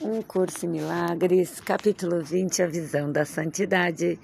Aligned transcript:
Um 0.00 0.20
Curso 0.22 0.66
em 0.66 0.70
Milagres, 0.70 1.60
capítulo 1.60 2.20
20, 2.20 2.64
a 2.64 2.66
visão 2.66 3.12
da 3.12 3.24
santidade, 3.24 4.18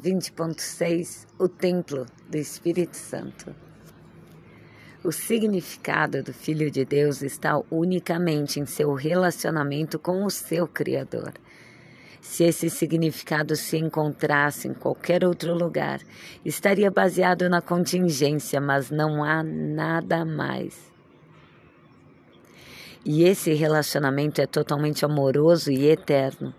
20.6, 0.00 1.26
o 1.36 1.48
templo 1.48 2.06
do 2.28 2.36
Espírito 2.36 2.96
Santo. 2.96 3.52
O 5.02 5.10
significado 5.10 6.22
do 6.22 6.32
Filho 6.32 6.70
de 6.70 6.84
Deus 6.84 7.22
está 7.22 7.60
unicamente 7.72 8.60
em 8.60 8.66
seu 8.66 8.94
relacionamento 8.94 9.98
com 9.98 10.24
o 10.24 10.30
seu 10.30 10.68
Criador. 10.68 11.32
Se 12.20 12.44
esse 12.44 12.70
significado 12.70 13.56
se 13.56 13.76
encontrasse 13.76 14.68
em 14.68 14.74
qualquer 14.74 15.24
outro 15.24 15.52
lugar, 15.54 16.00
estaria 16.44 16.90
baseado 16.90 17.48
na 17.48 17.60
contingência, 17.60 18.60
mas 18.60 18.92
não 18.92 19.24
há 19.24 19.42
nada 19.42 20.24
mais. 20.24 20.95
E 23.08 23.22
esse 23.22 23.54
relacionamento 23.54 24.40
é 24.40 24.48
totalmente 24.48 25.04
amoroso 25.04 25.70
e 25.70 25.86
eterno. 25.86 26.52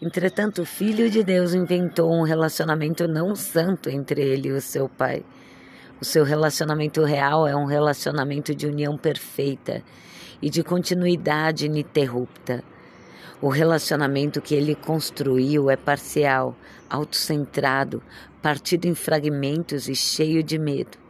Entretanto, 0.00 0.62
o 0.62 0.64
Filho 0.64 1.10
de 1.10 1.22
Deus 1.22 1.52
inventou 1.52 2.10
um 2.10 2.22
relacionamento 2.22 3.06
não 3.06 3.36
santo 3.36 3.90
entre 3.90 4.22
ele 4.22 4.48
e 4.48 4.52
o 4.52 4.60
seu 4.62 4.88
Pai. 4.88 5.22
O 6.00 6.04
seu 6.04 6.24
relacionamento 6.24 7.04
real 7.04 7.46
é 7.46 7.54
um 7.54 7.66
relacionamento 7.66 8.54
de 8.54 8.66
união 8.66 8.96
perfeita 8.96 9.82
e 10.40 10.48
de 10.48 10.62
continuidade 10.62 11.66
ininterrupta. 11.66 12.64
O 13.42 13.50
relacionamento 13.50 14.40
que 14.40 14.54
ele 14.54 14.74
construiu 14.74 15.68
é 15.68 15.76
parcial, 15.76 16.56
autocentrado, 16.88 18.02
partido 18.40 18.86
em 18.86 18.94
fragmentos 18.94 19.90
e 19.90 19.94
cheio 19.94 20.42
de 20.42 20.58
medo. 20.58 21.01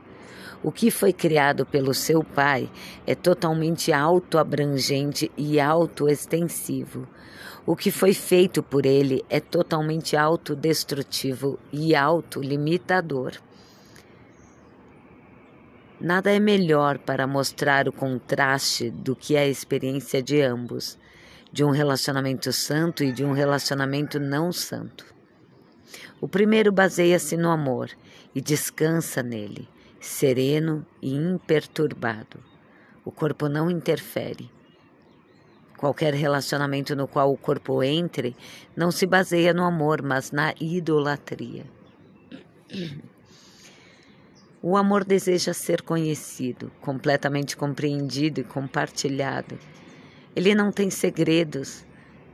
O 0.65 0.71
que 0.71 0.93
foi 0.93 1.13
criado 1.13 1.67
pelo 1.67 1.93
seu 1.93 2.23
pai 2.23 2.71
é 3.05 3.17
totalmente 3.17 3.93
autoabrangente 3.93 5.29
e 5.37 5.59
autoextensivo. 5.59 7.09
O 7.67 7.75
que 7.75 7.91
foi 7.91 8.15
feito 8.15 8.63
por 8.63 8.87
ele 8.87 9.25
é 9.29 9.41
totalmente 9.41 10.17
autodestrutivo 10.17 11.59
e 11.73 11.97
autolimitador. 11.97 13.33
Nada 16.01 16.31
é 16.31 16.39
melhor 16.39 16.99
para 16.99 17.27
mostrar 17.27 17.89
o 17.89 17.93
contraste 17.93 18.89
do 18.89 19.17
que 19.17 19.37
a 19.37 19.47
experiência 19.47 20.23
de 20.23 20.41
ambos, 20.43 20.97
de 21.53 21.65
um 21.65 21.71
relacionamento 21.71 22.53
santo 22.53 23.03
e 23.03 23.13
de 23.13 23.25
um 23.25 23.33
relacionamento 23.33 24.21
não 24.21 24.53
santo. 24.53 25.13
O 26.21 26.29
primeiro 26.29 26.71
baseia-se 26.71 27.37
no 27.37 27.51
amor 27.51 27.91
e 28.33 28.41
descansa 28.41 29.25
nele 29.25 29.69
sereno 30.03 30.85
e 31.01 31.15
imperturbado. 31.15 32.43
O 33.05 33.13
corpo 33.13 33.49
não 33.49 33.71
interfere. 33.71 34.51
Qualquer 35.77 36.13
relacionamento 36.13 36.97
no 36.97 37.07
qual 37.07 37.33
o 37.33 37.37
corpo 37.37 37.83
entre 37.85 38.37
não 38.77 38.91
se 38.91 39.07
baseia 39.07 39.55
no 39.55 39.63
amor, 39.63 40.03
mas 40.03 40.33
na 40.33 40.55
idolatria. 40.61 41.65
O 44.61 44.77
amor 44.77 45.05
deseja 45.05 45.55
ser 45.55 45.83
conhecido, 45.83 46.71
completamente 46.81 47.57
compreendido 47.57 48.41
e 48.41 48.45
compartilhado. 48.45 49.59
Ele 50.35 50.55
não 50.55 50.73
tem 50.73 50.91
segredos, 50.91 51.85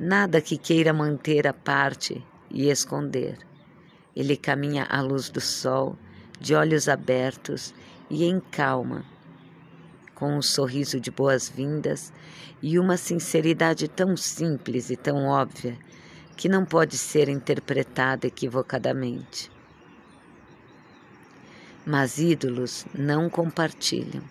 nada 0.00 0.40
que 0.40 0.56
queira 0.56 0.92
manter 0.92 1.46
à 1.46 1.52
parte 1.52 2.24
e 2.50 2.70
esconder. 2.70 3.38
Ele 4.16 4.36
caminha 4.36 4.84
à 4.84 5.00
luz 5.02 5.28
do 5.28 5.40
sol 5.40 5.98
de 6.40 6.54
olhos 6.54 6.88
abertos 6.88 7.74
e 8.08 8.24
em 8.24 8.40
calma, 8.40 9.04
com 10.14 10.36
um 10.36 10.42
sorriso 10.42 11.00
de 11.00 11.10
boas-vindas 11.10 12.12
e 12.62 12.78
uma 12.78 12.96
sinceridade 12.96 13.88
tão 13.88 14.16
simples 14.16 14.90
e 14.90 14.96
tão 14.96 15.26
óbvia 15.26 15.76
que 16.36 16.48
não 16.48 16.64
pode 16.64 16.96
ser 16.96 17.28
interpretada 17.28 18.26
equivocadamente. 18.26 19.50
Mas 21.84 22.18
ídolos 22.18 22.86
não 22.94 23.28
compartilham. 23.28 24.22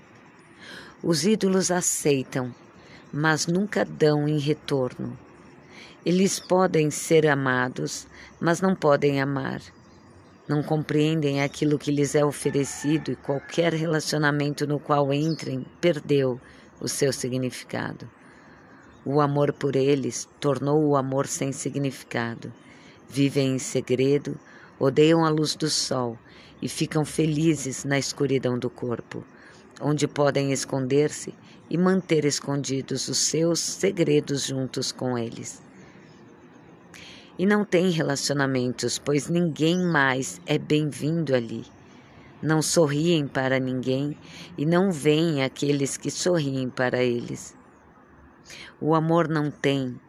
Os 1.03 1.25
ídolos 1.25 1.71
aceitam, 1.71 2.53
mas 3.11 3.47
nunca 3.47 3.83
dão 3.83 4.27
em 4.27 4.39
retorno. 4.39 5.17
Eles 6.05 6.39
podem 6.39 6.89
ser 6.89 7.27
amados, 7.27 8.07
mas 8.39 8.61
não 8.61 8.75
podem 8.75 9.21
amar 9.21 9.61
não 10.47 10.63
compreendem 10.63 11.41
aquilo 11.41 11.77
que 11.77 11.91
lhes 11.91 12.15
é 12.15 12.23
oferecido 12.23 13.11
e 13.11 13.15
qualquer 13.15 13.73
relacionamento 13.73 14.65
no 14.65 14.79
qual 14.79 15.13
entrem 15.13 15.65
perdeu 15.81 16.39
o 16.79 16.87
seu 16.87 17.11
significado. 17.11 18.09
O 19.05 19.19
amor 19.19 19.51
por 19.51 19.75
eles 19.75 20.27
tornou 20.39 20.83
o 20.85 20.95
amor 20.95 21.27
sem 21.27 21.51
significado. 21.51 22.51
Vivem 23.09 23.55
em 23.55 23.59
segredo, 23.59 24.39
odeiam 24.79 25.25
a 25.25 25.29
luz 25.29 25.55
do 25.55 25.69
sol 25.69 26.17
e 26.61 26.69
ficam 26.69 27.03
felizes 27.03 27.83
na 27.83 27.99
escuridão 27.99 28.57
do 28.57 28.69
corpo, 28.69 29.23
onde 29.81 30.07
podem 30.07 30.51
esconder-se 30.51 31.33
e 31.69 31.77
manter 31.77 32.25
escondidos 32.25 33.07
os 33.07 33.17
seus 33.17 33.59
segredos 33.59 34.45
juntos 34.45 34.91
com 34.91 35.17
eles 35.17 35.66
e 37.37 37.45
não 37.45 37.63
tem 37.63 37.89
relacionamentos, 37.89 38.97
pois 38.97 39.29
ninguém 39.29 39.79
mais 39.79 40.41
é 40.45 40.57
bem-vindo 40.57 41.35
ali. 41.35 41.65
Não 42.41 42.61
sorriem 42.61 43.27
para 43.27 43.59
ninguém 43.59 44.17
e 44.57 44.65
não 44.65 44.91
veem 44.91 45.43
aqueles 45.43 45.97
que 45.97 46.11
sorriem 46.11 46.69
para 46.69 47.03
eles. 47.03 47.55
O 48.79 48.93
amor 48.93 49.27
não 49.27 49.49
tem 49.49 49.99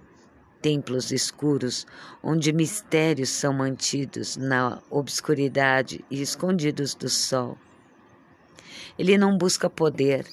templos 0.60 1.10
escuros 1.12 1.86
onde 2.22 2.52
mistérios 2.52 3.30
são 3.30 3.52
mantidos 3.52 4.36
na 4.36 4.80
obscuridade 4.90 6.04
e 6.10 6.20
escondidos 6.20 6.94
do 6.94 7.08
sol. 7.08 7.56
Ele 8.98 9.16
não 9.16 9.38
busca 9.38 9.70
poder, 9.70 10.26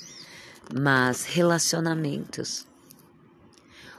mas 0.73 1.23
relacionamentos. 1.23 2.67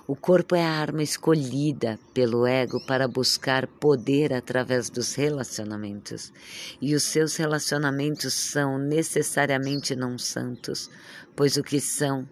O 0.09 0.15
corpo 0.15 0.55
é 0.55 0.65
a 0.65 0.71
arma 0.71 1.03
escolhida 1.03 1.99
pelo 2.15 2.47
ego 2.47 2.79
para 2.87 3.09
buscar 3.09 3.67
poder 3.67 4.33
através 4.33 4.89
dos 4.89 5.17
relacionamentos. 5.17 6.33
E 6.81 6.95
os 6.95 7.03
seus 7.03 7.35
relacionamentos 7.35 8.33
são 8.33 8.79
necessariamente 8.79 9.97
não 9.97 10.17
santos, 10.17 10.89
pois 11.35 11.57
o 11.57 11.63
que 11.63 11.81
são, 11.81 12.25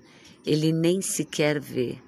ele 0.46 0.72
nem 0.72 1.02
sequer 1.02 1.58
vê. 1.58 1.98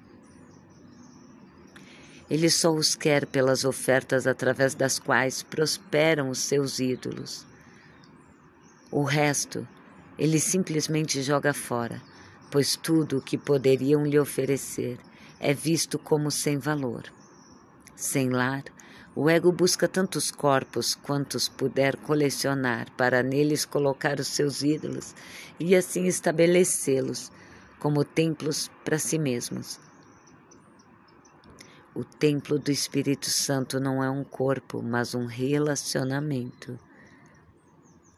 Ele 2.29 2.49
só 2.49 2.73
os 2.73 2.95
quer 2.95 3.25
pelas 3.25 3.65
ofertas 3.65 4.25
através 4.25 4.73
das 4.73 4.97
quais 4.97 5.43
prosperam 5.43 6.29
os 6.29 6.39
seus 6.39 6.79
ídolos. 6.79 7.45
O 8.89 9.03
resto, 9.03 9.67
ele 10.17 10.39
simplesmente 10.39 11.21
joga 11.21 11.53
fora, 11.53 12.01
pois 12.49 12.77
tudo 12.77 13.17
o 13.17 13.21
que 13.21 13.37
poderiam 13.37 14.05
lhe 14.05 14.17
oferecer 14.17 14.97
é 15.39 15.53
visto 15.53 15.99
como 15.99 16.31
sem 16.31 16.57
valor. 16.57 17.03
Sem 17.95 18.29
lar, 18.29 18.63
o 19.15 19.29
ego 19.29 19.51
busca 19.51 19.87
tantos 19.87 20.29
corpos 20.29 20.93
quantos 20.93 21.49
puder 21.49 21.97
colecionar 21.97 22.91
para 22.95 23.23
neles 23.23 23.65
colocar 23.65 24.19
os 24.19 24.27
seus 24.27 24.61
ídolos 24.61 25.15
e 25.59 25.75
assim 25.75 26.05
estabelecê-los 26.05 27.31
como 27.79 28.03
templos 28.03 28.69
para 28.85 28.99
si 28.99 29.17
mesmos. 29.17 29.79
O 31.95 32.03
templo 32.03 32.59
do 32.59 32.69
Espírito 32.69 33.27
Santo 33.27 33.79
não 33.79 34.03
é 34.03 34.09
um 34.09 34.23
corpo, 34.23 34.83
mas 34.83 35.15
um 35.15 35.25
relacionamento. 35.25 36.79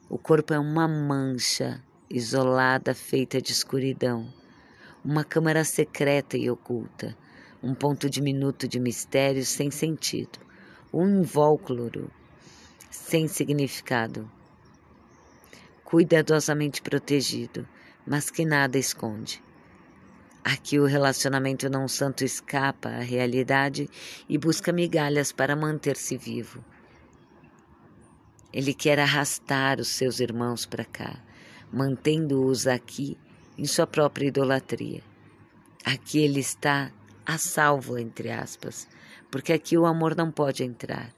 O 0.10 0.18
corpo 0.18 0.54
é 0.54 0.60
uma 0.60 0.86
mancha 0.86 1.82
isolada 2.10 2.94
feita 2.94 3.42
de 3.42 3.54
escuridão 3.54 4.39
uma 5.04 5.24
câmara 5.24 5.64
secreta 5.64 6.38
e 6.38 6.50
oculta, 6.50 7.16
um 7.64 7.74
ponto 7.74 8.10
diminuto 8.10 8.68
de 8.68 8.80
mistério 8.80 9.46
sem 9.46 9.72
sentido, 9.72 10.40
um 10.94 11.22
invólucro 11.22 12.12
sem 12.90 13.28
significado, 13.28 14.30
cuidadosamente 15.84 16.82
protegido, 16.82 17.68
mas 18.06 18.30
que 18.30 18.46
nada 18.46 18.78
esconde. 18.78 19.42
Aqui 20.44 20.80
o 20.80 20.86
relacionamento 20.86 21.70
não 21.70 21.88
santo 21.88 22.24
escapa 22.24 22.90
à 22.90 23.00
realidade 23.00 23.90
e 24.28 24.38
busca 24.38 24.72
migalhas 24.72 25.32
para 25.32 25.56
manter-se 25.56 26.18
vivo. 26.18 26.64
Ele 28.52 28.74
quer 28.74 29.00
arrastar 29.00 29.80
os 29.80 29.90
seus 29.90 30.20
irmãos 30.20 30.66
para 30.66 30.86
cá, 30.86 31.22
mantendo-os 31.72 32.66
aqui 32.66 33.18
em 33.60 33.66
sua 33.66 33.86
própria 33.86 34.28
idolatria. 34.28 35.04
Aqui 35.84 36.20
ele 36.20 36.40
está 36.40 36.94
a 37.26 37.38
salvo, 37.38 37.98
entre 37.98 38.32
aspas, 38.32 38.88
porque 39.30 39.52
aqui 39.52 39.78
o 39.78 39.86
amor 39.86 40.16
não 40.16 40.32
pode 40.32 40.64
entrar. 40.64 41.14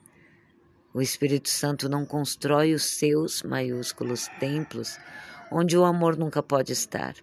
O 0.91 1.01
Espírito 1.01 1.49
Santo 1.49 1.87
não 1.87 2.03
constrói 2.03 2.73
os 2.73 2.83
seus 2.83 3.43
maiúsculos 3.43 4.27
templos 4.39 4.97
onde 5.51 5.77
o 5.77 5.85
amor 5.85 6.17
nunca 6.17 6.41
pode 6.41 6.73
estar. 6.73 7.13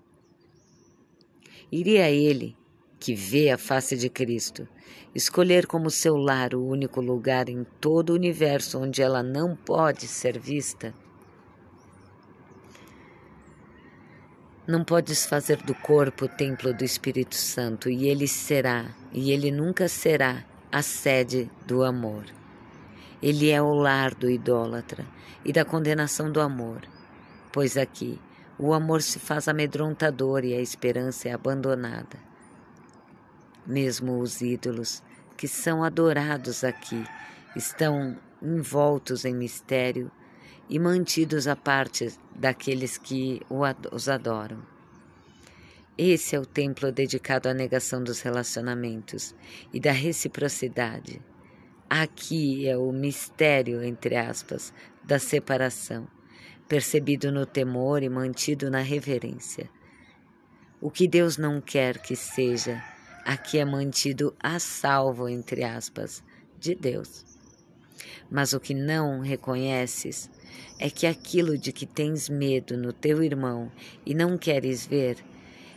Iria 1.71 2.09
ele 2.09 2.57
que 3.01 3.15
vê 3.15 3.51
a 3.51 3.59
face 3.59 3.97
de 3.97 4.09
Cristo, 4.09 4.69
escolher 5.15 5.67
como 5.67 5.91
seu 5.91 6.17
lar 6.17 6.55
o 6.55 6.65
único 6.65 7.01
lugar 7.01 7.49
em 7.49 7.65
todo 7.81 8.11
o 8.11 8.15
universo 8.15 8.79
onde 8.79 9.03
ela 9.03 9.23
não 9.23 9.57
pode 9.57 10.07
ser 10.07 10.39
vista? 10.39 10.95
Não 14.69 14.85
podes 14.85 15.25
fazer 15.25 15.63
do 15.63 15.75
corpo 15.75 16.27
o 16.27 16.29
templo 16.29 16.75
do 16.75 16.85
Espírito 16.85 17.35
Santo, 17.35 17.89
e 17.89 18.07
ele 18.07 18.29
será, 18.29 18.95
e 19.11 19.33
ele 19.33 19.51
nunca 19.51 19.89
será, 19.89 20.45
a 20.71 20.83
sede 20.83 21.51
do 21.67 21.83
amor. 21.83 22.27
Ele 23.23 23.49
é 23.49 23.63
o 23.63 23.73
lar 23.73 24.15
do 24.15 24.29
idólatra 24.31 25.07
e 25.43 25.55
da 25.55 25.65
condenação 25.65 26.31
do 26.31 26.39
amor, 26.39 26.83
pois 27.51 27.79
aqui 27.79 28.21
o 28.59 28.75
amor 28.75 29.01
se 29.01 29.19
faz 29.19 29.49
amedrontador 29.49 30.45
e 30.45 30.53
a 30.53 30.61
esperança 30.61 31.31
é 31.31 31.33
abandonada. 31.33 32.19
Mesmo 33.67 34.19
os 34.19 34.43
ídolos 34.43 35.03
que 35.35 35.49
são 35.49 35.83
adorados 35.83 36.63
aqui 36.63 37.03
estão 37.57 38.19
envoltos 38.43 39.25
em 39.25 39.35
mistério 39.35 40.11
e 40.69 40.79
mantidos 40.79 41.49
à 41.49 41.57
parte 41.57 42.13
daqueles 42.35 42.99
que 42.99 43.41
os 43.91 44.09
adoram. 44.09 44.63
Esse 45.97 46.37
é 46.37 46.39
o 46.39 46.47
templo 46.47 46.93
dedicado 46.93 47.49
à 47.49 47.55
negação 47.55 48.03
dos 48.05 48.21
relacionamentos 48.21 49.35
e 49.73 49.81
da 49.81 49.91
reciprocidade. 49.91 51.21
Aqui 51.91 52.69
é 52.69 52.77
o 52.77 52.93
mistério, 52.93 53.83
entre 53.83 54.15
aspas, 54.15 54.73
da 55.03 55.19
separação, 55.19 56.07
percebido 56.69 57.33
no 57.33 57.47
temor 57.47 58.03
e 58.03 58.09
mantido 58.09 58.71
na 58.71 58.81
reverência. 58.81 59.69
O 60.81 60.91
que 60.91 61.09
Deus 61.09 61.37
não 61.37 61.61
quer 61.61 61.99
que 61.99 62.15
seja, 62.15 62.81
aqui 63.25 63.59
é 63.59 63.65
mantido 63.65 64.33
a 64.39 64.61
salvo, 64.61 65.29
entre 65.29 65.65
aspas, 65.65 66.23
de 66.61 66.77
Deus. 66.77 67.25
Mas 68.31 68.53
o 68.53 68.61
que 68.61 68.75
não 68.75 69.19
reconheces 69.21 70.31
é 70.79 70.89
que 70.89 71.07
aquilo 71.07 71.59
de 71.59 71.73
que 71.73 71.87
tens 71.87 72.29
medo 72.29 72.77
no 72.77 72.93
teu 72.93 73.23
irmão 73.23 73.71
e 74.07 74.15
não 74.15 74.39
queres 74.39 74.87
ver 74.87 75.19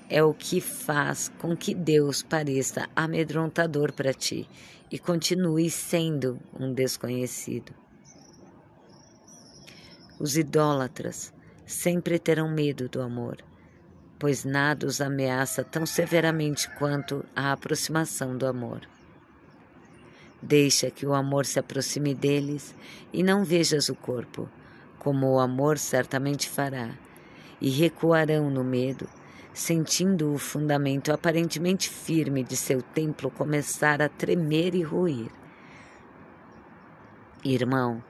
é 0.10 0.22
o 0.22 0.34
que 0.34 0.60
faz 0.60 1.32
com 1.40 1.56
que 1.56 1.74
Deus 1.74 2.22
pareça 2.22 2.90
amedrontador 2.96 3.94
para 3.94 4.14
ti 4.14 4.48
e 4.92 5.00
continue 5.00 5.70
sendo 5.70 6.38
um 6.60 6.74
desconhecido. 6.74 7.74
Os 10.20 10.36
idólatras 10.36 11.34
sempre 11.66 12.20
terão 12.20 12.52
medo 12.52 12.90
do 12.90 13.02
amor, 13.02 13.38
pois 14.20 14.44
nada 14.44 14.86
os 14.86 15.00
ameaça 15.00 15.64
tão 15.64 15.86
severamente 15.86 16.70
quanto 16.78 17.26
a 17.34 17.54
aproximação 17.54 18.38
do 18.38 18.46
amor. 18.46 18.82
Deixa 20.42 20.92
que 20.92 21.06
o 21.06 21.14
amor 21.14 21.46
se 21.46 21.58
aproxime 21.58 22.14
deles 22.14 22.76
e 23.14 23.24
não 23.24 23.46
vejas 23.46 23.88
o 23.88 23.96
corpo 23.96 24.50
como 25.02 25.32
o 25.32 25.40
amor 25.40 25.80
certamente 25.80 26.48
fará, 26.48 26.92
e 27.60 27.72
recuarão 27.72 28.52
no 28.52 28.64
medo, 28.64 29.10
sentindo 29.52 30.32
o 30.32 30.38
fundamento 30.38 31.12
aparentemente 31.12 31.90
firme 31.90 32.44
de 32.44 32.56
seu 32.56 32.84
templo 32.84 33.32
começar 33.32 34.00
a 34.00 34.08
tremer 34.08 34.76
e 34.76 34.84
ruir. 34.84 35.32
Irmão, 37.44 38.04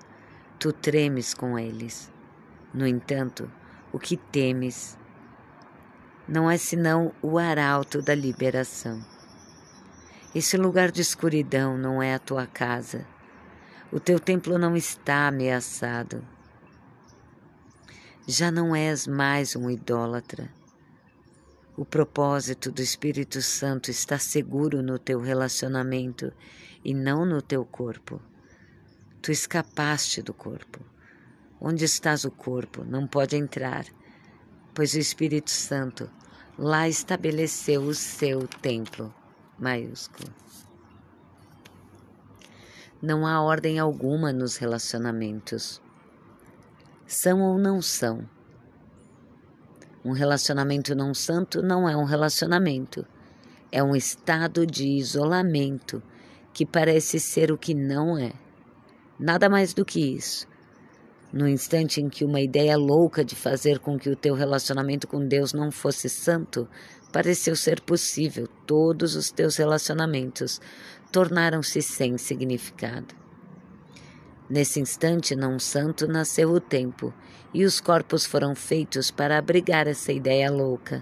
tu 0.59 0.73
tremes 0.73 1.33
com 1.33 1.57
eles. 1.57 2.11
No 2.73 2.85
entanto, 2.85 3.49
o 3.93 3.97
que 3.97 4.17
temes 4.17 4.97
não 6.27 6.51
é 6.51 6.57
senão 6.57 7.13
o 7.21 7.37
arauto 7.37 8.01
da 8.01 8.13
liberação. 8.13 9.01
Esse 10.35 10.57
lugar 10.57 10.91
de 10.91 11.01
escuridão 11.01 11.77
não 11.77 12.03
é 12.03 12.13
a 12.13 12.19
tua 12.19 12.45
casa. 12.45 13.05
O 13.93 13.99
teu 13.99 14.19
templo 14.19 14.57
não 14.57 14.75
está 14.75 15.29
ameaçado 15.29 16.21
já 18.27 18.51
não 18.51 18.75
és 18.75 19.07
mais 19.07 19.55
um 19.55 19.69
idólatra. 19.69 20.49
O 21.75 21.83
propósito 21.83 22.71
do 22.71 22.81
Espírito 22.81 23.41
Santo 23.41 23.89
está 23.89 24.19
seguro 24.19 24.83
no 24.83 24.99
teu 24.99 25.19
relacionamento 25.19 26.31
e 26.85 26.93
não 26.93 27.25
no 27.25 27.41
teu 27.41 27.65
corpo. 27.65 28.21
Tu 29.21 29.31
escapaste 29.31 30.21
do 30.21 30.33
corpo. 30.33 30.79
Onde 31.59 31.85
estás 31.85 32.23
o 32.23 32.31
corpo 32.31 32.83
não 32.83 33.07
pode 33.07 33.35
entrar, 33.35 33.85
pois 34.73 34.93
o 34.93 34.99
Espírito 34.99 35.49
Santo 35.49 36.09
lá 36.57 36.87
estabeleceu 36.87 37.81
o 37.81 37.93
seu 37.93 38.47
templo 38.47 39.13
maiúsculo. 39.57 40.29
Não 43.01 43.25
há 43.25 43.41
ordem 43.41 43.79
alguma 43.79 44.31
nos 44.31 44.57
relacionamentos 44.57 45.81
são 47.21 47.39
ou 47.41 47.59
não 47.59 47.79
são. 47.83 48.27
Um 50.03 50.11
relacionamento 50.11 50.95
não 50.95 51.13
santo 51.13 51.61
não 51.61 51.87
é 51.87 51.95
um 51.95 52.03
relacionamento, 52.03 53.05
é 53.71 53.83
um 53.83 53.95
estado 53.95 54.65
de 54.65 54.97
isolamento 54.97 56.01
que 56.51 56.65
parece 56.65 57.19
ser 57.19 57.51
o 57.51 57.57
que 57.59 57.75
não 57.75 58.17
é. 58.17 58.33
Nada 59.19 59.47
mais 59.47 59.71
do 59.71 59.85
que 59.85 59.99
isso. 59.99 60.47
No 61.31 61.47
instante 61.47 62.01
em 62.01 62.09
que 62.09 62.25
uma 62.25 62.41
ideia 62.41 62.75
louca 62.75 63.23
de 63.23 63.35
fazer 63.35 63.77
com 63.77 63.99
que 63.99 64.09
o 64.09 64.15
teu 64.15 64.33
relacionamento 64.33 65.07
com 65.07 65.23
Deus 65.23 65.53
não 65.53 65.71
fosse 65.71 66.09
santo 66.09 66.67
pareceu 67.13 67.55
ser 67.55 67.81
possível, 67.81 68.47
todos 68.65 69.15
os 69.15 69.29
teus 69.29 69.57
relacionamentos 69.57 70.59
tornaram-se 71.11 71.83
sem 71.83 72.17
significado. 72.17 73.20
Nesse 74.51 74.81
instante 74.81 75.33
não 75.33 75.57
santo 75.57 76.05
nasceu 76.09 76.51
o 76.51 76.59
tempo, 76.59 77.13
e 77.53 77.63
os 77.63 77.79
corpos 77.79 78.25
foram 78.25 78.53
feitos 78.53 79.09
para 79.09 79.37
abrigar 79.37 79.87
essa 79.87 80.11
ideia 80.11 80.51
louca, 80.51 81.01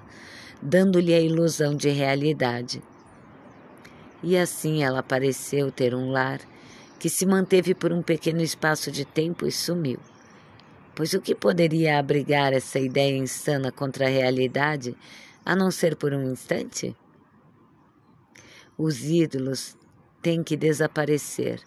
dando-lhe 0.62 1.16
a 1.16 1.20
ilusão 1.20 1.76
de 1.76 1.90
realidade. 1.90 2.80
E 4.22 4.38
assim 4.38 4.84
ela 4.84 5.02
pareceu 5.02 5.72
ter 5.72 5.96
um 5.96 6.12
lar 6.12 6.40
que 7.00 7.10
se 7.10 7.26
manteve 7.26 7.74
por 7.74 7.92
um 7.92 8.04
pequeno 8.04 8.44
espaço 8.44 8.92
de 8.92 9.04
tempo 9.04 9.48
e 9.48 9.52
sumiu. 9.52 10.00
Pois 10.94 11.14
o 11.14 11.20
que 11.20 11.34
poderia 11.34 11.98
abrigar 11.98 12.54
essa 12.54 12.78
ideia 12.78 13.18
insana 13.18 13.72
contra 13.72 14.06
a 14.06 14.10
realidade, 14.10 14.96
a 15.44 15.56
não 15.56 15.72
ser 15.72 15.96
por 15.96 16.14
um 16.14 16.32
instante? 16.32 16.96
Os 18.78 19.06
ídolos 19.06 19.76
têm 20.22 20.44
que 20.44 20.56
desaparecer 20.56 21.64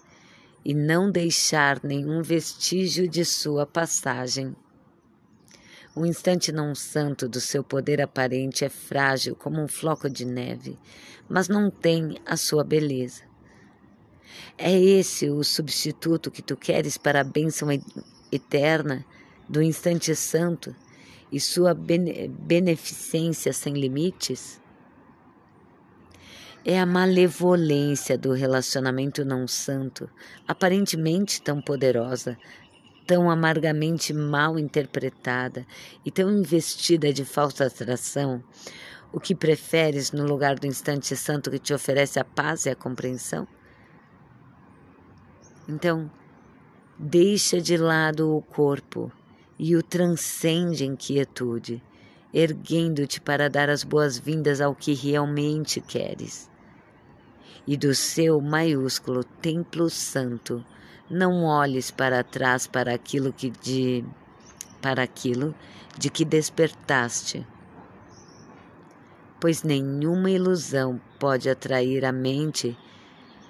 e 0.65 0.73
não 0.73 1.11
deixar 1.11 1.83
nenhum 1.83 2.23
vestígio 2.23 3.09
de 3.09 3.25
sua 3.25 3.67
passagem. 3.67 4.55
O 5.95 6.07
instante 6.07 6.51
não 6.51 6.75
santo 6.75 7.29
do 7.29 7.41
seu 7.41 7.63
poder 7.63 8.01
aparente 8.01 8.65
é 8.65 8.69
frágil 8.71 9.37
como 9.37 9.61
um 9.61 9.69
floco 9.69 10.09
de 10.09 10.25
neve, 10.25 10.79
mas 11.29 11.49
não 11.49 11.71
tem 11.71 12.17
a 12.25 12.37
sua 12.37 12.65
beleza. 12.65 13.25
É 14.57 14.73
esse 14.73 15.29
o 15.29 15.45
substituto 15.45 16.31
que 16.31 16.41
tu 16.41 16.57
queres 16.57 16.97
para 16.97 17.21
a 17.21 17.25
bênção 17.25 17.69
eterna 18.31 19.05
do 19.47 19.61
instante 19.61 20.15
santo 20.17 20.75
e 21.31 21.39
sua 21.39 21.75
beneficência 21.75 23.53
sem 23.53 23.75
limites? 23.75 24.62
É 26.65 26.79
a 26.79 26.87
malevolência 26.87 28.17
do 28.17 28.33
relacionamento 28.33 29.25
não 29.25 29.49
santo, 29.49 30.09
aparentemente 30.47 31.43
tão 31.43 31.61
poderosa, 31.61 32.39
tão 33.05 33.29
amargamente 33.29 34.13
mal 34.13 34.57
interpretada 34.57 35.67
e 36.07 36.11
tão 36.13 36.31
investida 36.31 37.13
de 37.13 37.25
falsa 37.25 37.67
atração, 37.67 38.45
o 39.13 39.19
que 39.19 39.35
preferes 39.35 40.13
no 40.13 40.25
lugar 40.25 40.57
do 40.57 40.69
instante 40.69 41.17
santo 41.17 41.51
que 41.51 41.59
te 41.59 41.75
oferece 41.75 42.21
a 42.21 42.25
paz 42.25 42.65
e 42.65 42.71
a 42.71 42.77
compreensão? 42.77 43.45
Então, 45.69 46.09
deixa 46.97 47.61
de 47.61 47.77
lado 47.77 48.37
o 48.37 48.41
corpo 48.41 49.11
e 49.59 49.75
o 49.75 49.83
transcende 49.83 50.85
em 50.85 50.95
quietude, 50.95 51.83
erguendo-te 52.33 53.21
para 53.21 53.51
dar 53.51 53.69
as 53.69 53.83
boas-vindas 53.83 54.61
ao 54.61 54.77
que 54.77 54.95
realmente 54.95 55.81
queres 55.81 56.52
e 57.67 57.77
do 57.77 57.95
seu 57.95 58.41
maiúsculo 58.41 59.25
templo 59.25 59.89
santo, 59.89 60.65
não 61.09 61.45
olhes 61.45 61.91
para 61.91 62.25
trás 62.25 62.67
para 62.67 62.95
aquilo 62.95 63.33
que 63.33 63.51
de 63.51 64.05
para 64.81 65.03
aquilo 65.03 65.55
de 65.97 66.11
que 66.11 66.25
despertaste. 66.25 67.47
Pois 69.41 69.63
nenhuma 69.63 70.31
ilusão 70.31 71.01
pode 71.19 71.49
atrair 71.49 72.05
a 72.05 72.13
mente 72.13 72.77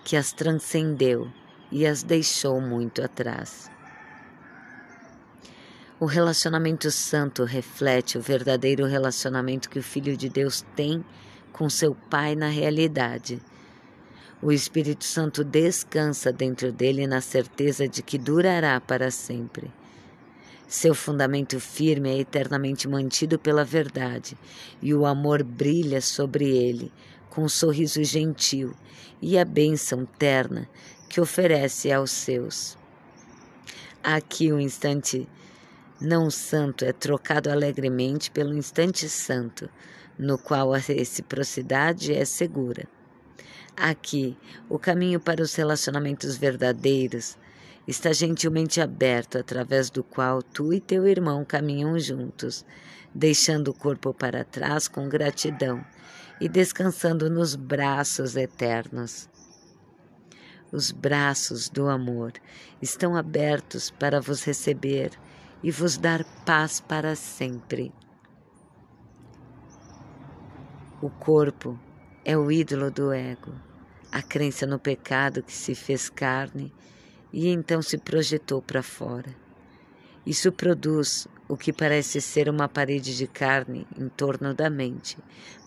que 0.05 0.17
as 0.17 0.33
transcendeu 0.33 1.31
e 1.71 1.87
as 1.87 2.03
deixou 2.03 2.61
muito 2.61 3.03
atrás. 3.03 3.71
O 5.99 6.05
relacionamento 6.05 6.91
santo 6.91 7.45
reflete 7.45 8.19
o 8.19 8.21
verdadeiro 8.21 8.85
relacionamento 8.87 9.71
que 9.71 9.79
o 9.79 9.83
Filho 9.83 10.17
de 10.17 10.29
Deus 10.29 10.63
tem 10.75 11.05
com 11.53 11.71
seu 11.71 11.95
Pai 11.95 12.35
na 12.35 12.49
realidade. 12.49 13.41
O 14.43 14.51
Espírito 14.51 15.05
Santo 15.05 15.45
descansa 15.45 16.33
dentro 16.33 16.73
dele 16.73 17.07
na 17.07 17.21
certeza 17.21 17.87
de 17.87 18.03
que 18.03 18.19
durará 18.19 18.81
para 18.81 19.09
sempre. 19.09 19.71
Seu 20.67 20.97
fundamento 20.97 21.61
firme 21.61 22.11
é 22.11 22.19
eternamente 22.19 22.89
mantido 22.89 23.39
pela 23.39 23.65
verdade, 23.65 24.37
e 24.83 24.93
o 24.93 25.07
amor 25.07 25.45
brilha 25.45 26.01
sobre 26.01 26.57
ele 26.57 26.93
com 27.31 27.45
um 27.45 27.49
sorriso 27.49 28.03
gentil 28.03 28.75
e 29.21 29.39
a 29.39 29.45
bênção 29.45 30.05
terna 30.05 30.69
que 31.09 31.21
oferece 31.21 31.93
aos 31.93 32.11
seus. 32.11 32.77
Aqui 34.03 34.53
o 34.53 34.59
instante 34.59 35.29
não 36.01 36.29
santo 36.33 36.85
é 36.85 36.93
trocado 36.93 37.49
alegremente 37.49 38.29
pelo 38.29 38.57
instante 38.57 39.09
santo, 39.09 39.71
no 40.19 40.37
qual 40.37 40.75
a 40.75 40.79
reciprocidade 40.79 42.13
é 42.13 42.25
segura. 42.25 42.89
Aqui, 43.77 44.37
o 44.69 44.79
caminho 44.79 45.19
para 45.19 45.43
os 45.43 45.55
relacionamentos 45.55 46.37
verdadeiros 46.37 47.39
está 47.89 48.13
gentilmente 48.13 48.81
aberto, 48.81 49.39
através 49.39 49.91
do 49.91 50.05
qual 50.05 50.43
tu 50.43 50.73
e 50.73 50.81
teu 50.81 51.07
irmão 51.07 51.45
caminham 51.45 51.99
juntos, 51.99 52.65
deixando 53.15 53.69
o 53.69 53.75
corpo 53.75 54.13
para 54.13 54.45
trás 54.45 54.89
com 54.89 55.09
gratidão 55.09 55.85
e 56.41 56.49
descansando 56.49 57.31
nos 57.31 57.57
braços 57.57 58.37
eternos. 58.37 59.29
Os 60.71 60.91
braços 60.91 61.69
do 61.69 61.89
amor 61.89 62.33
estão 62.81 63.17
abertos 63.17 63.91
para 63.91 64.21
vos 64.21 64.45
receber 64.45 65.11
e 65.63 65.71
vos 65.71 65.97
dar 65.97 66.25
paz 66.45 66.81
para 66.81 67.17
sempre. 67.17 67.93
O 71.01 71.11
corpo 71.11 71.79
é 72.25 72.37
o 72.37 72.51
ídolo 72.53 72.91
do 72.91 73.13
ego, 73.13 73.53
a 74.11 74.23
crença 74.23 74.67
no 74.67 74.79
pecado 74.79 75.43
que 75.43 75.53
se 75.53 75.75
fez 75.75 76.09
carne 76.09 76.73
e 77.33 77.49
então 77.49 77.83
se 77.83 77.99
projetou 77.99 78.63
para 78.63 78.83
fora. 78.83 79.35
Isso 80.25 80.53
produz 80.53 81.27
o 81.49 81.57
que 81.57 81.73
parece 81.73 82.21
ser 82.21 82.49
uma 82.49 82.69
parede 82.69 83.17
de 83.17 83.27
carne 83.27 83.87
em 83.99 84.09
torno 84.09 84.55
da 84.55 84.71
mente, 84.71 85.19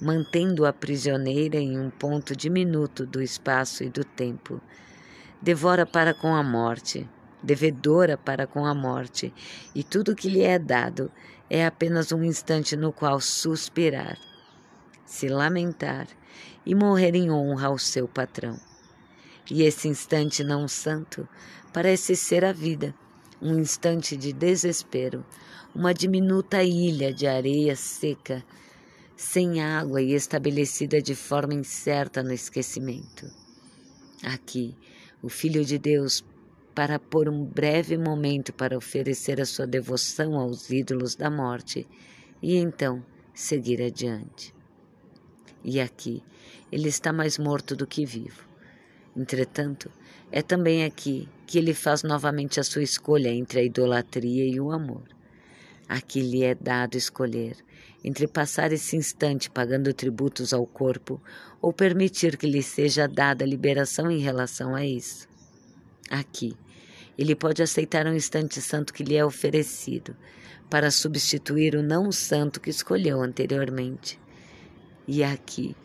mantendo-a 0.02 0.72
prisioneira 0.72 1.58
em 1.58 1.78
um 1.78 1.90
ponto 1.90 2.34
diminuto 2.34 3.06
do 3.06 3.22
espaço 3.22 3.84
e 3.84 3.90
do 3.90 4.06
tempo. 4.06 4.62
Devora 5.42 5.86
para 5.86 6.14
com 6.14 6.34
a 6.34 6.42
morte, 6.42 7.08
devedora 7.44 8.18
para 8.18 8.48
com 8.48 8.66
a 8.66 8.74
morte, 8.74 9.34
e 9.76 9.84
tudo 9.84 10.16
que 10.16 10.30
lhe 10.30 10.42
é 10.42 10.58
dado 10.58 11.12
é 11.50 11.66
apenas 11.66 12.14
um 12.14 12.24
instante 12.24 12.78
no 12.78 12.94
qual 12.94 13.20
suspirar, 13.20 14.18
se 15.06 15.28
lamentar 15.28 16.08
e 16.66 16.74
morrer 16.74 17.16
em 17.16 17.30
honra 17.30 17.68
ao 17.68 17.78
seu 17.78 18.08
patrão. 18.08 18.60
E 19.50 19.64
esse 19.64 19.88
instante 19.88 20.44
não 20.44 20.68
santo 20.68 21.28
parece 21.72 22.16
ser 22.16 22.44
a 22.44 22.52
vida, 22.52 22.96
um 23.42 23.60
instante 23.60 24.18
de 24.18 24.34
desespero, 24.34 25.24
uma 25.74 25.94
diminuta 25.94 26.64
ilha 26.64 27.14
de 27.14 27.28
areia 27.28 27.76
seca, 27.76 28.44
sem 29.16 29.62
água 29.62 30.02
e 30.02 30.14
estabelecida 30.14 31.02
de 31.02 31.14
forma 31.14 31.54
incerta 31.54 32.24
no 32.24 32.34
esquecimento. 32.34 33.30
Aqui, 34.24 34.76
o 35.22 35.30
Filho 35.30 35.64
de 35.64 35.78
Deus, 35.78 36.26
para 36.74 36.98
por 36.98 37.30
um 37.30 37.46
breve 37.46 37.98
momento 37.98 38.52
para 38.52 38.78
oferecer 38.78 39.40
a 39.40 39.46
sua 39.46 39.68
devoção 39.68 40.40
aos 40.40 40.70
ídolos 40.70 41.16
da 41.16 41.30
morte 41.30 41.88
e 42.42 42.58
então 42.58 43.06
seguir 43.34 43.82
adiante. 43.82 44.55
E 45.66 45.82
aqui, 45.82 46.24
ele 46.72 46.88
está 46.88 47.12
mais 47.12 47.38
morto 47.38 47.76
do 47.76 47.86
que 47.86 48.06
vivo 48.06 48.46
Entretanto, 49.16 49.90
é 50.30 50.42
também 50.42 50.84
aqui 50.84 51.30
que 51.48 51.58
ele 51.58 51.74
faz 51.74 52.04
novamente 52.04 52.60
a 52.60 52.64
sua 52.64 52.84
escolha 52.84 53.30
entre 53.30 53.62
a 53.62 53.64
idolatria 53.64 54.46
e 54.46 54.60
o 54.60 54.72
amor. 54.72 55.04
Aqui 55.88 56.20
lhe 56.20 56.44
é 56.44 56.54
dado 56.54 56.98
escolher 56.98 57.56
entre 58.04 58.28
passar 58.28 58.74
esse 58.74 58.98
instante 58.98 59.50
pagando 59.50 59.94
tributos 59.94 60.54
ao 60.54 60.66
corpo 60.66 61.22
ou 61.62 61.72
permitir 61.72 62.36
que 62.38 62.46
lhe 62.46 62.62
seja 62.62 63.08
dada 63.08 63.46
liberação 63.46 64.12
em 64.12 64.20
relação 64.20 64.76
a 64.76 64.86
isso. 64.86 65.28
Aqui, 66.10 66.56
ele 67.18 67.36
pode 67.36 67.64
aceitar 67.64 68.06
um 68.06 68.14
instante 68.14 68.62
santo 68.62 68.94
que 68.94 69.04
lhe 69.04 69.16
é 69.16 69.24
oferecido 69.24 70.16
para 70.70 70.92
substituir 70.92 71.74
o 71.76 71.82
não 71.82 72.12
santo 72.12 72.60
que 72.60 72.70
escolheu 72.70 73.22
anteriormente. 73.22 74.20
E 75.08 75.24
aqui, 75.24 75.76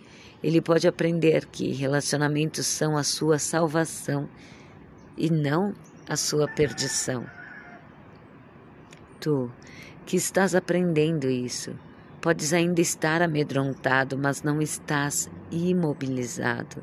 ele 0.42 0.60
pode 0.60 0.88
aprender 0.88 1.46
que 1.46 1.72
relacionamentos 1.72 2.66
são 2.66 2.96
a 2.96 3.02
sua 3.02 3.38
salvação 3.38 4.28
e 5.16 5.28
não 5.28 5.74
a 6.08 6.16
sua 6.16 6.48
perdição. 6.48 7.26
Tu, 9.20 9.50
que 10.06 10.16
estás 10.16 10.54
aprendendo 10.54 11.28
isso, 11.28 11.78
podes 12.22 12.54
ainda 12.54 12.80
estar 12.80 13.20
amedrontado, 13.20 14.16
mas 14.16 14.42
não 14.42 14.62
estás 14.62 15.30
imobilizado. 15.50 16.82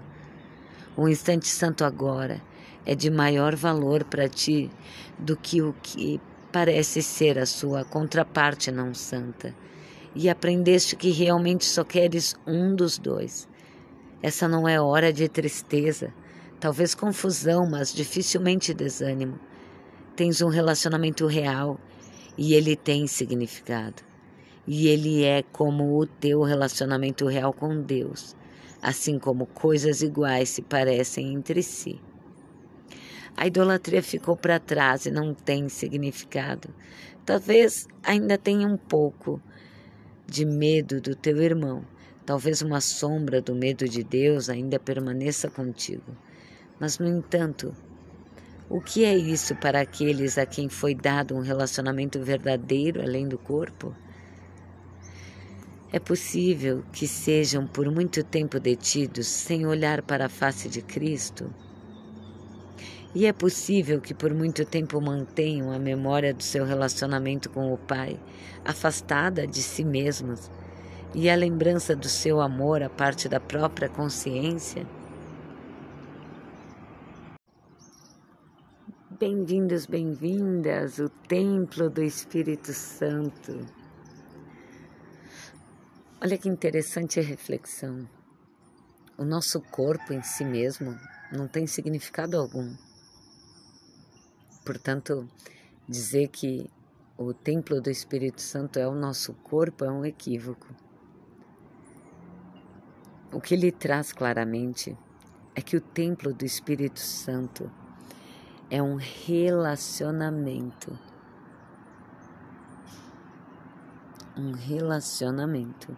O 0.95 1.07
instante 1.07 1.47
santo 1.47 1.83
agora 1.83 2.41
é 2.85 2.93
de 2.93 3.09
maior 3.09 3.55
valor 3.55 4.03
para 4.03 4.29
ti 4.29 4.69
do 5.17 5.35
que 5.35 5.61
o 5.61 5.73
que 5.81 6.21
parece 6.51 7.01
ser 7.01 7.39
a 7.39 7.45
sua 7.45 7.83
contraparte 7.83 8.71
não 8.71 8.93
santa 8.93 9.53
e 10.17 10.29
aprendeste 10.29 10.95
que 10.95 11.11
realmente 11.11 11.63
só 11.63 11.83
queres 11.83 12.35
um 12.45 12.75
dos 12.75 12.97
dois. 12.97 13.47
Essa 14.19 14.47
não 14.47 14.67
é 14.67 14.81
hora 14.81 15.13
de 15.13 15.29
tristeza, 15.29 16.11
talvez 16.59 16.95
confusão, 16.95 17.69
mas 17.69 17.93
dificilmente 17.93 18.73
desânimo. 18.73 19.39
Tens 20.15 20.41
um 20.41 20.49
relacionamento 20.49 21.27
real 21.27 21.79
e 22.35 22.55
ele 22.55 22.75
tem 22.75 23.05
significado. 23.05 24.01
E 24.65 24.87
ele 24.87 25.23
é 25.23 25.43
como 25.43 25.99
o 25.99 26.07
teu 26.07 26.41
relacionamento 26.41 27.27
real 27.27 27.53
com 27.53 27.79
Deus, 27.79 28.35
assim 28.81 29.19
como 29.19 29.45
coisas 29.45 30.01
iguais 30.01 30.49
se 30.49 30.63
parecem 30.63 31.31
entre 31.31 31.61
si. 31.61 32.01
A 33.35 33.45
idolatria 33.45 34.01
ficou 34.01 34.35
para 34.35 34.59
trás 34.59 35.05
e 35.05 35.11
não 35.11 35.31
tem 35.31 35.69
significado. 35.69 36.73
Talvez 37.23 37.87
ainda 38.01 38.35
tenha 38.35 38.67
um 38.67 38.77
pouco, 38.77 39.39
de 40.27 40.45
medo 40.45 40.99
do 40.99 41.15
teu 41.15 41.41
irmão. 41.41 41.83
Talvez 42.25 42.61
uma 42.61 42.81
sombra 42.81 43.41
do 43.41 43.55
medo 43.55 43.87
de 43.87 44.03
Deus 44.03 44.49
ainda 44.49 44.77
permaneça 44.77 45.49
contigo. 45.49 46.15
Mas, 46.79 46.99
no 46.99 47.07
entanto, 47.07 47.73
o 48.69 48.81
que 48.81 49.05
é 49.05 49.15
isso 49.15 49.55
para 49.55 49.79
aqueles 49.79 50.37
a 50.37 50.45
quem 50.45 50.67
foi 50.67 50.93
dado 50.93 51.33
um 51.35 51.39
relacionamento 51.39 52.19
verdadeiro 52.19 53.01
além 53.01 53.27
do 53.27 53.37
corpo? 53.37 53.95
É 55.89 55.99
possível 55.99 56.83
que 56.91 57.07
sejam 57.07 57.65
por 57.65 57.89
muito 57.89 58.21
tempo 58.25 58.59
detidos 58.59 59.25
sem 59.27 59.65
olhar 59.65 60.01
para 60.01 60.25
a 60.25 60.29
face 60.29 60.67
de 60.67 60.81
Cristo? 60.81 61.49
E 63.19 63.25
é 63.25 63.33
possível 63.33 63.99
que 63.99 64.13
por 64.13 64.31
muito 64.31 64.63
tempo 64.63 65.01
mantenham 65.01 65.71
a 65.71 65.79
memória 65.79 66.31
do 66.35 66.43
seu 66.43 66.63
relacionamento 66.63 67.49
com 67.49 67.73
o 67.73 67.75
Pai 67.75 68.15
afastada 68.63 69.47
de 69.47 69.63
si 69.63 69.83
mesmos 69.83 70.51
e 71.15 71.27
a 71.27 71.35
lembrança 71.35 71.95
do 71.95 72.07
seu 72.07 72.39
amor 72.39 72.83
a 72.83 72.91
parte 72.91 73.27
da 73.27 73.39
própria 73.39 73.89
consciência? 73.89 74.85
Bem-vindos, 79.19 79.87
bem-vindas, 79.87 80.99
o 80.99 81.09
Templo 81.09 81.89
do 81.89 82.03
Espírito 82.03 82.71
Santo. 82.71 83.65
Olha 86.21 86.37
que 86.37 86.47
interessante 86.47 87.19
a 87.19 87.23
reflexão. 87.23 88.07
O 89.17 89.25
nosso 89.25 89.59
corpo 89.59 90.13
em 90.13 90.21
si 90.21 90.45
mesmo 90.45 90.95
não 91.31 91.47
tem 91.47 91.65
significado 91.65 92.37
algum. 92.37 92.86
Portanto, 94.67 95.27
dizer 95.87 96.27
que 96.27 96.69
o 97.17 97.33
templo 97.33 97.79
do 97.79 97.89
Espírito 97.89 98.41
Santo 98.41 98.77
é 98.77 98.85
o 98.85 98.93
nosso 98.93 99.33
corpo 99.35 99.85
é 99.85 99.89
um 99.89 100.03
equívoco. 100.03 100.67
O 103.31 103.39
que 103.39 103.53
ele 103.53 103.71
traz 103.71 104.11
claramente 104.11 104.97
é 105.55 105.61
que 105.61 105.77
o 105.77 105.79
templo 105.79 106.33
do 106.33 106.43
Espírito 106.43 106.99
Santo 106.99 107.71
é 108.69 108.83
um 108.83 108.97
relacionamento. 108.97 110.99
Um 114.35 114.51
relacionamento. 114.51 115.95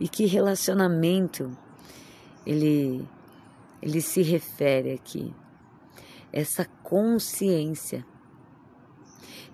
E 0.00 0.08
que 0.08 0.26
relacionamento 0.26 1.56
ele, 2.44 3.08
ele 3.80 4.00
se 4.00 4.22
refere 4.22 4.92
aqui? 4.92 5.32
Essa 6.36 6.66
consciência, 6.82 8.04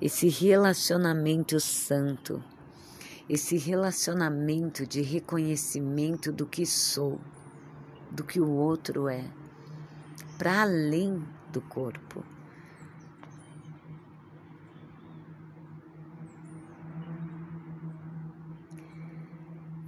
esse 0.00 0.28
relacionamento 0.28 1.60
santo, 1.60 2.42
esse 3.28 3.56
relacionamento 3.56 4.84
de 4.84 5.00
reconhecimento 5.00 6.32
do 6.32 6.44
que 6.44 6.66
sou, 6.66 7.20
do 8.10 8.24
que 8.24 8.40
o 8.40 8.50
outro 8.50 9.08
é, 9.08 9.24
para 10.36 10.62
além 10.62 11.24
do 11.52 11.60
corpo. 11.60 12.24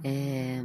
É, 0.01 0.63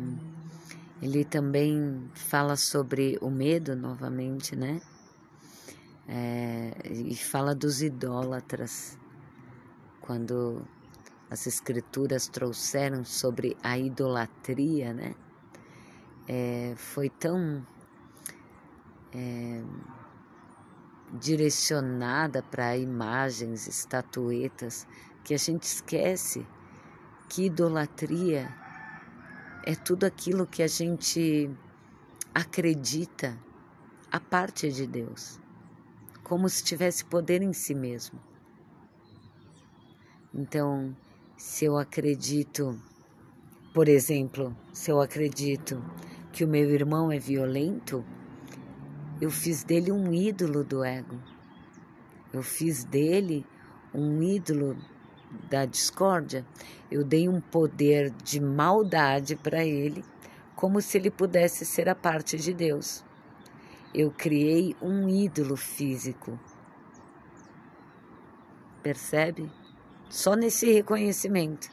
ele 1.03 1.25
também 1.25 2.09
fala 2.15 2.55
sobre 2.55 3.19
o 3.21 3.29
medo 3.29 3.75
novamente, 3.75 4.55
né? 4.55 4.81
É, 6.13 6.73
e 6.91 7.15
fala 7.15 7.55
dos 7.55 7.83
idólatras, 7.83 8.99
quando 10.01 10.67
as 11.31 11.47
escrituras 11.47 12.27
trouxeram 12.27 13.05
sobre 13.05 13.57
a 13.63 13.79
idolatria, 13.79 14.93
né? 14.93 15.15
É, 16.27 16.75
foi 16.77 17.09
tão 17.09 17.65
é, 19.13 19.63
direcionada 21.13 22.43
para 22.43 22.77
imagens, 22.77 23.69
estatuetas, 23.69 24.89
que 25.23 25.33
a 25.33 25.39
gente 25.39 25.63
esquece 25.63 26.45
que 27.29 27.47
idolatria 27.47 28.53
é 29.63 29.77
tudo 29.77 30.05
aquilo 30.05 30.47
que 30.47 30.63
a 30.63 30.67
gente 30.67 31.49
acredita 32.35 33.39
a 34.11 34.19
parte 34.19 34.73
de 34.73 34.87
Deus, 34.87 35.39
como 36.31 36.49
se 36.49 36.63
tivesse 36.63 37.05
poder 37.05 37.43
em 37.43 37.53
si 37.53 37.75
mesmo. 37.75 38.17
Então, 40.33 40.97
se 41.37 41.65
eu 41.65 41.77
acredito, 41.77 42.81
por 43.75 43.89
exemplo, 43.89 44.57
se 44.73 44.93
eu 44.93 45.01
acredito 45.01 45.85
que 46.31 46.45
o 46.45 46.49
meu 46.49 46.71
irmão 46.71 47.11
é 47.11 47.19
violento, 47.19 48.05
eu 49.21 49.29
fiz 49.29 49.65
dele 49.65 49.91
um 49.91 50.15
ídolo 50.15 50.63
do 50.63 50.85
ego. 50.85 51.21
Eu 52.33 52.45
fiz 52.45 52.85
dele 52.85 53.45
um 53.93 54.23
ídolo 54.23 54.77
da 55.51 55.65
discórdia. 55.65 56.47
Eu 56.89 57.03
dei 57.03 57.29
um 57.29 57.41
poder 57.41 58.09
de 58.23 58.39
maldade 58.41 59.35
para 59.35 59.65
ele, 59.65 60.05
como 60.55 60.81
se 60.81 60.97
ele 60.97 61.11
pudesse 61.11 61.67
ser 61.67 61.89
a 61.89 61.95
parte 61.97 62.37
de 62.37 62.55
Deus. 62.55 63.05
Eu 63.93 64.13
criei 64.13 64.77
um 64.81 65.09
ídolo 65.09 65.57
físico. 65.57 66.39
Percebe? 68.85 69.51
Só 70.09 70.37
nesse 70.37 70.73
reconhecimento. 70.73 71.69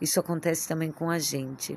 Isso 0.00 0.20
acontece 0.20 0.68
também 0.68 0.92
com 0.92 1.10
a 1.10 1.18
gente. 1.18 1.76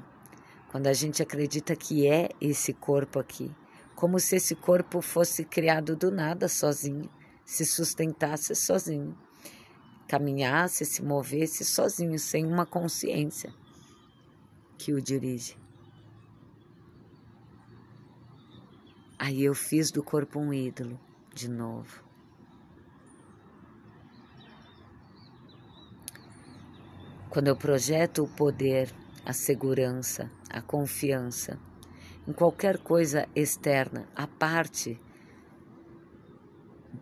Quando 0.69 0.85
a 0.85 0.93
gente 0.93 1.23
acredita 1.23 1.75
que 1.75 2.07
é 2.07 2.29
esse 2.39 2.71
corpo 2.71 3.17
aqui, 3.17 3.51
como 3.95 4.19
se 4.19 4.35
esse 4.35 4.55
corpo 4.55 5.01
fosse 5.01 5.43
criado 5.43 5.95
do 5.95 6.11
nada 6.11 6.47
sozinho, 6.47 7.09
se 7.43 7.65
sustentasse 7.65 8.53
sozinho, 8.53 9.17
caminhasse, 10.07 10.85
se 10.85 11.03
movesse 11.03 11.65
sozinho, 11.65 12.19
sem 12.19 12.45
uma 12.45 12.65
consciência 12.65 13.51
que 14.81 14.93
o 14.93 15.01
dirige. 15.01 15.55
Aí 19.19 19.43
eu 19.43 19.53
fiz 19.53 19.91
do 19.91 20.01
corpo 20.01 20.39
um 20.39 20.51
ídolo 20.51 20.99
de 21.31 21.47
novo. 21.47 22.03
Quando 27.29 27.47
eu 27.47 27.55
projeto 27.55 28.23
o 28.23 28.27
poder, 28.27 28.91
a 29.23 29.31
segurança, 29.31 30.31
a 30.49 30.61
confiança 30.61 31.59
em 32.27 32.33
qualquer 32.33 32.79
coisa 32.79 33.29
externa, 33.35 34.07
a 34.15 34.25
parte 34.25 34.99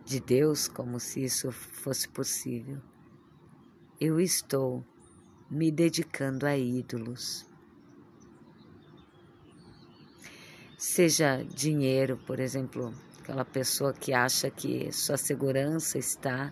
de 0.04 0.20
Deus, 0.20 0.68
como 0.68 1.00
se 1.00 1.24
isso 1.24 1.50
fosse 1.50 2.06
possível, 2.10 2.78
eu 3.98 4.20
estou 4.20 4.84
me 5.50 5.72
dedicando 5.72 6.46
a 6.46 6.56
ídolos. 6.56 7.49
Seja 10.82 11.44
dinheiro, 11.44 12.16
por 12.26 12.40
exemplo, 12.40 12.94
aquela 13.18 13.44
pessoa 13.44 13.92
que 13.92 14.14
acha 14.14 14.48
que 14.48 14.90
sua 14.90 15.18
segurança 15.18 15.98
está 15.98 16.50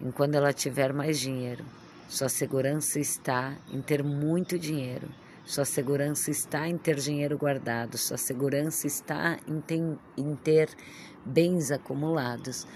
em 0.00 0.10
quando 0.10 0.34
ela 0.34 0.52
tiver 0.52 0.92
mais 0.92 1.20
dinheiro. 1.20 1.64
Sua 2.08 2.28
segurança 2.28 2.98
está 2.98 3.56
em 3.70 3.80
ter 3.80 4.02
muito 4.02 4.58
dinheiro. 4.58 5.08
Sua 5.44 5.64
segurança 5.64 6.32
está 6.32 6.68
em 6.68 6.76
ter 6.76 6.96
dinheiro 6.96 7.38
guardado. 7.38 7.96
Sua 7.96 8.16
segurança 8.16 8.88
está 8.88 9.38
em 9.46 9.62
em 10.16 10.34
ter 10.34 10.68
bens 11.24 11.70
acumulados. 11.70 12.66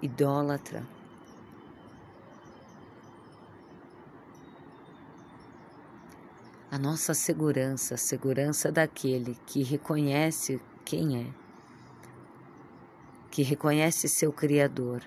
Idólatra 0.00 0.86
a 6.76 6.78
nossa 6.78 7.14
segurança, 7.14 7.94
a 7.94 7.96
segurança 7.96 8.70
daquele 8.70 9.34
que 9.46 9.62
reconhece 9.62 10.60
quem 10.84 11.22
é, 11.22 11.26
que 13.30 13.42
reconhece 13.42 14.06
seu 14.10 14.30
Criador, 14.30 15.02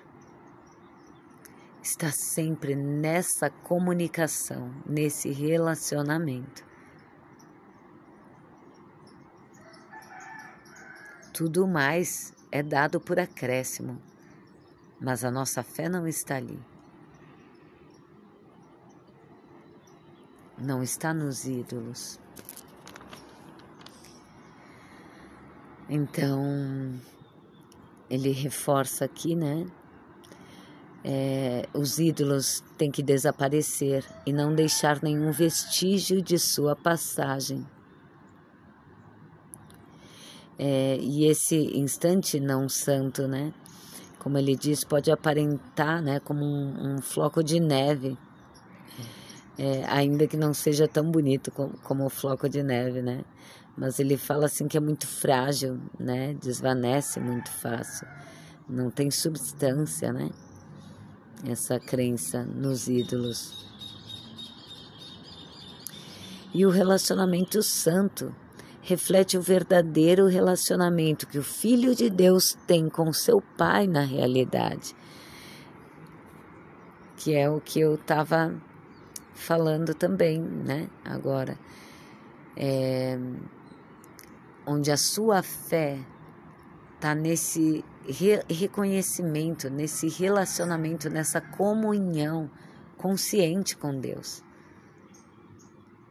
está 1.80 2.10
sempre 2.10 2.74
nessa 2.74 3.48
comunicação, 3.48 4.74
nesse 4.84 5.30
relacionamento. 5.30 6.66
Tudo 11.32 11.68
mais 11.68 12.34
é 12.50 12.64
dado 12.64 13.00
por 13.00 13.20
acréscimo, 13.20 14.02
mas 15.00 15.24
a 15.24 15.30
nossa 15.30 15.62
fé 15.62 15.88
não 15.88 16.04
está 16.04 16.34
ali. 16.34 16.60
Não 20.60 20.82
está 20.82 21.14
nos 21.14 21.44
ídolos. 21.44 22.18
Então, 25.88 27.00
ele 28.08 28.30
reforça 28.30 29.04
aqui, 29.04 29.34
né? 29.34 29.66
É, 31.02 31.66
os 31.72 31.98
ídolos 31.98 32.62
têm 32.76 32.90
que 32.90 33.02
desaparecer 33.02 34.04
e 34.26 34.32
não 34.32 34.54
deixar 34.54 35.02
nenhum 35.02 35.32
vestígio 35.32 36.20
de 36.20 36.38
sua 36.38 36.76
passagem. 36.76 37.66
É, 40.58 40.98
e 41.00 41.24
esse 41.24 41.56
instante 41.76 42.38
não 42.38 42.68
santo, 42.68 43.26
né? 43.26 43.54
Como 44.18 44.36
ele 44.36 44.54
diz, 44.54 44.84
pode 44.84 45.10
aparentar, 45.10 46.02
né, 46.02 46.20
como 46.20 46.44
um, 46.44 46.96
um 46.96 47.00
floco 47.00 47.42
de 47.42 47.58
neve 47.58 48.18
é, 49.60 49.84
ainda 49.88 50.26
que 50.26 50.38
não 50.38 50.54
seja 50.54 50.88
tão 50.88 51.10
bonito 51.10 51.50
como, 51.50 51.76
como, 51.82 52.06
o 52.06 52.08
floco 52.08 52.48
de 52.48 52.62
neve, 52.62 53.02
né? 53.02 53.22
Mas 53.76 53.98
ele 53.98 54.16
fala 54.16 54.46
assim 54.46 54.66
que 54.66 54.78
é 54.78 54.80
muito 54.80 55.06
frágil, 55.06 55.78
né? 55.98 56.32
Desvanece 56.32 57.20
muito 57.20 57.50
fácil, 57.50 58.08
não 58.66 58.90
tem 58.90 59.10
substância, 59.10 60.14
né? 60.14 60.30
Essa 61.46 61.78
crença 61.78 62.42
nos 62.42 62.88
ídolos. 62.88 63.68
E 66.54 66.64
o 66.64 66.70
relacionamento 66.70 67.62
santo 67.62 68.34
reflete 68.80 69.36
o 69.36 69.42
verdadeiro 69.42 70.26
relacionamento 70.26 71.26
que 71.26 71.38
o 71.38 71.42
Filho 71.42 71.94
de 71.94 72.08
Deus 72.08 72.56
tem 72.66 72.88
com 72.88 73.12
seu 73.12 73.42
Pai 73.58 73.86
na 73.86 74.00
realidade, 74.00 74.96
que 77.18 77.34
é 77.34 77.48
o 77.50 77.60
que 77.60 77.78
eu 77.78 77.96
estava 77.96 78.58
falando 79.40 79.94
também, 79.94 80.40
né? 80.40 80.88
Agora, 81.04 81.58
é, 82.56 83.18
onde 84.66 84.90
a 84.90 84.96
sua 84.96 85.42
fé 85.42 85.98
está 86.94 87.14
nesse 87.14 87.84
re 88.06 88.42
reconhecimento, 88.48 89.70
nesse 89.70 90.08
relacionamento, 90.08 91.08
nessa 91.08 91.40
comunhão 91.40 92.50
consciente 92.96 93.76
com 93.76 93.98
Deus. 93.98 94.44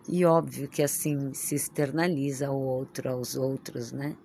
E 0.07 0.25
óbvio 0.25 0.67
que 0.67 0.81
assim 0.81 1.31
se 1.35 1.53
externaliza 1.53 2.47
ao 2.47 2.59
outro, 2.59 3.09
aos 3.09 3.35
outros, 3.35 3.91
né? 3.91 4.17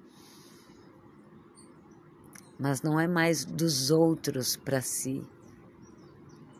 Mas 2.59 2.81
não 2.81 2.99
é 2.99 3.07
mais 3.07 3.45
dos 3.45 3.91
outros 3.91 4.57
para 4.57 4.81
si, 4.81 5.23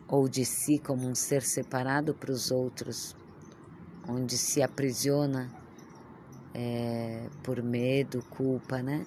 ou 0.07 0.27
de 0.27 0.45
si 0.45 0.79
como 0.79 1.07
um 1.07 1.15
ser 1.15 1.41
separado 1.41 2.13
para 2.13 2.31
os 2.31 2.51
outros, 2.51 3.15
onde 4.07 4.37
se 4.37 4.61
aprisiona 4.61 5.49
é, 6.53 7.27
por 7.43 7.61
medo, 7.61 8.23
culpa, 8.29 8.81
né? 8.81 9.05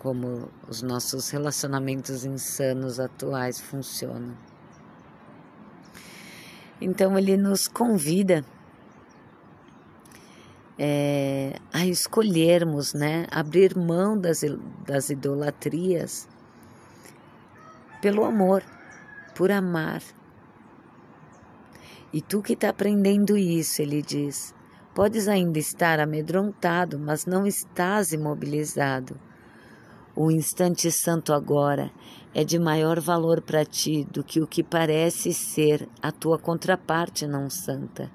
como 0.00 0.48
os 0.66 0.80
nossos 0.80 1.28
relacionamentos 1.28 2.24
insanos 2.24 2.98
atuais 2.98 3.60
funcionam. 3.60 4.34
Então 6.80 7.18
ele 7.18 7.36
nos 7.36 7.68
convida 7.68 8.42
é, 10.78 11.60
a 11.70 11.84
escolhermos, 11.84 12.94
né, 12.94 13.26
abrir 13.30 13.76
mão 13.76 14.18
das, 14.18 14.40
das 14.86 15.10
idolatrias 15.10 16.26
pelo 18.00 18.24
amor, 18.24 18.64
por 19.40 19.50
amar. 19.50 20.02
E 22.12 22.20
tu 22.20 22.42
que 22.42 22.52
está 22.52 22.68
aprendendo 22.68 23.38
isso, 23.38 23.80
ele 23.80 24.02
diz, 24.02 24.54
podes 24.94 25.28
ainda 25.28 25.58
estar 25.58 25.98
amedrontado, 25.98 26.98
mas 26.98 27.24
não 27.24 27.46
estás 27.46 28.12
imobilizado. 28.12 29.18
O 30.14 30.30
instante 30.30 30.90
santo 30.92 31.32
agora 31.32 31.90
é 32.34 32.44
de 32.44 32.58
maior 32.58 33.00
valor 33.00 33.40
para 33.40 33.64
ti 33.64 34.06
do 34.12 34.22
que 34.22 34.42
o 34.42 34.46
que 34.46 34.62
parece 34.62 35.32
ser 35.32 35.88
a 36.02 36.12
tua 36.12 36.38
contraparte 36.38 37.26
não 37.26 37.48
santa, 37.48 38.12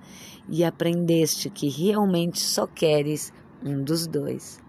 e 0.48 0.64
aprendeste 0.64 1.50
que 1.50 1.68
realmente 1.70 2.40
só 2.40 2.68
queres 2.68 3.34
um 3.64 3.84
dos 3.84 4.06
dois. 4.06 4.62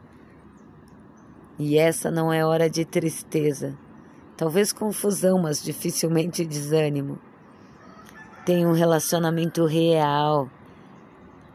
E 1.58 1.76
essa 1.76 2.10
não 2.10 2.32
é 2.32 2.46
hora 2.46 2.70
de 2.70 2.86
tristeza, 2.86 3.76
talvez 4.36 4.72
confusão, 4.72 5.38
mas 5.38 5.62
dificilmente 5.62 6.44
desânimo. 6.44 7.18
Tem 8.44 8.66
um 8.66 8.72
relacionamento 8.72 9.64
real 9.64 10.48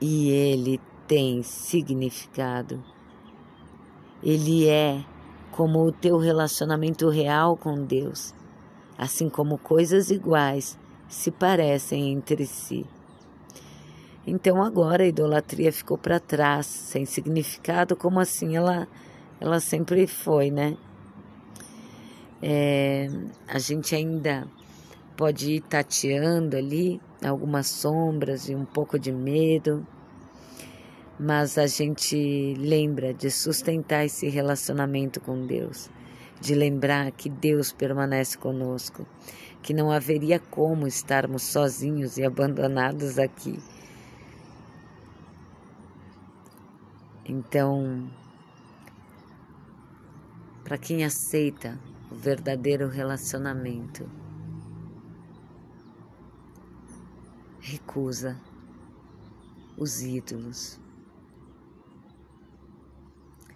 e 0.01 0.29
ele 0.29 0.79
tem 1.07 1.43
significado. 1.43 2.83
Ele 4.23 4.67
é 4.67 5.03
como 5.51 5.85
o 5.85 5.91
teu 5.91 6.17
relacionamento 6.17 7.09
real 7.09 7.55
com 7.55 7.83
Deus, 7.83 8.33
assim 8.97 9.29
como 9.29 9.57
coisas 9.57 10.09
iguais 10.09 10.77
se 11.07 11.29
parecem 11.29 12.11
entre 12.11 12.45
si. 12.45 12.85
Então 14.25 14.63
agora 14.63 15.03
a 15.03 15.07
idolatria 15.07 15.71
ficou 15.71 15.97
para 15.97 16.19
trás, 16.19 16.65
sem 16.65 17.05
significado, 17.05 17.95
como 17.95 18.19
assim 18.19 18.55
ela, 18.55 18.87
ela 19.39 19.59
sempre 19.59 20.07
foi, 20.07 20.51
né? 20.51 20.77
É, 22.41 23.07
a 23.47 23.59
gente 23.59 23.95
ainda 23.95 24.47
pode 25.15 25.51
ir 25.51 25.61
tateando 25.61 26.57
ali 26.57 26.99
algumas 27.23 27.67
sombras 27.67 28.49
e 28.49 28.55
um 28.55 28.65
pouco 28.65 28.97
de 28.97 29.11
medo 29.11 29.85
mas 31.23 31.55
a 31.59 31.67
gente 31.67 32.55
lembra 32.57 33.13
de 33.13 33.29
sustentar 33.29 34.03
esse 34.03 34.27
relacionamento 34.27 35.21
com 35.21 35.45
Deus, 35.45 35.87
de 36.39 36.55
lembrar 36.55 37.11
que 37.11 37.29
Deus 37.29 37.71
permanece 37.71 38.35
conosco, 38.35 39.05
que 39.61 39.71
não 39.71 39.91
haveria 39.91 40.39
como 40.39 40.87
estarmos 40.87 41.43
sozinhos 41.43 42.17
e 42.17 42.23
abandonados 42.23 43.19
aqui. 43.19 43.59
Então, 47.23 48.09
para 50.63 50.79
quem 50.79 51.05
aceita 51.05 51.79
o 52.11 52.15
verdadeiro 52.15 52.89
relacionamento, 52.89 54.09
recusa 57.61 58.37
os 59.77 60.01
ídolos 60.01 60.77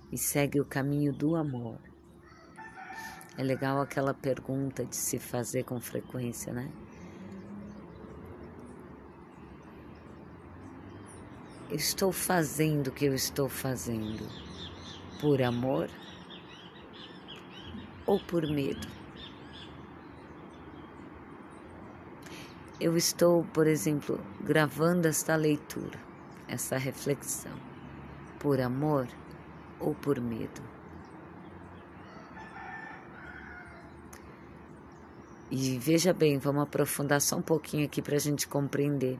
e 0.09 0.17
segue 0.17 0.61
o 0.61 0.65
caminho 0.65 1.11
do 1.11 1.35
amor. 1.35 1.77
É 3.37 3.43
legal 3.43 3.81
aquela 3.81 4.13
pergunta 4.13 4.85
de 4.85 4.95
se 4.95 5.19
fazer 5.19 5.63
com 5.63 5.81
frequência, 5.81 6.53
né? 6.53 6.71
Estou 11.69 12.13
fazendo 12.13 12.87
o 12.87 12.91
que 12.91 13.03
eu 13.03 13.13
estou 13.13 13.49
fazendo 13.49 14.25
por 15.19 15.41
amor 15.41 15.89
ou 18.05 18.19
por 18.19 18.47
medo? 18.47 18.87
Eu 22.79 22.97
estou, 22.97 23.43
por 23.53 23.67
exemplo, 23.67 24.19
gravando 24.41 25.07
esta 25.07 25.35
leitura, 25.35 25.97
essa 26.47 26.77
reflexão, 26.77 27.57
por 28.39 28.59
amor 28.59 29.07
ou 29.79 29.95
por 29.95 30.19
medo. 30.19 30.61
E 35.49 35.77
veja 35.77 36.11
bem, 36.11 36.37
vamos 36.37 36.63
aprofundar 36.63 37.21
só 37.21 37.37
um 37.37 37.41
pouquinho 37.41 37.85
aqui 37.85 38.01
para 38.01 38.15
a 38.15 38.19
gente 38.19 38.47
compreender. 38.47 39.17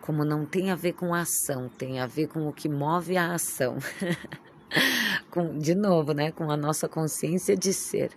Como 0.00 0.24
não 0.24 0.44
tem 0.44 0.70
a 0.70 0.76
ver 0.76 0.92
com 0.92 1.14
a 1.14 1.22
ação, 1.22 1.68
tem 1.68 1.98
a 1.98 2.06
ver 2.06 2.28
com 2.28 2.46
o 2.46 2.52
que 2.52 2.68
move 2.68 3.16
a 3.16 3.32
ação. 3.32 3.78
com, 5.34 5.58
de 5.58 5.74
novo, 5.74 6.12
né? 6.12 6.30
Com 6.30 6.48
a 6.48 6.56
nossa 6.56 6.88
consciência 6.88 7.56
de 7.56 7.72
ser. 7.72 8.12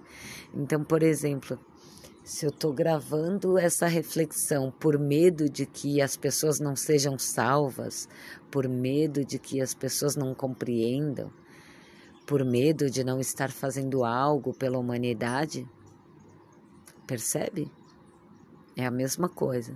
Então, 0.53 0.83
por 0.83 1.01
exemplo, 1.01 1.59
se 2.23 2.45
eu 2.45 2.51
estou 2.51 2.71
gravando 2.71 3.57
essa 3.57 3.87
reflexão 3.87 4.69
por 4.69 4.99
medo 4.99 5.49
de 5.49 5.65
que 5.65 5.99
as 5.99 6.15
pessoas 6.15 6.59
não 6.59 6.75
sejam 6.75 7.17
salvas, 7.17 8.07
por 8.51 8.69
medo 8.69 9.25
de 9.25 9.39
que 9.39 9.59
as 9.59 9.73
pessoas 9.73 10.15
não 10.15 10.35
compreendam, 10.35 11.31
por 12.27 12.45
medo 12.45 12.87
de 12.87 13.03
não 13.03 13.19
estar 13.19 13.49
fazendo 13.49 14.05
algo 14.05 14.53
pela 14.53 14.77
humanidade? 14.77 15.67
Percebe? 17.07 17.71
É 18.75 18.85
a 18.85 18.91
mesma 18.91 19.27
coisa, 19.27 19.75